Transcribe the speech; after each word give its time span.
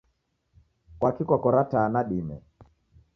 Kwakii 0.99 1.27
kwakora 1.27 1.61
taa 1.71 1.87
nadime? 1.93 2.35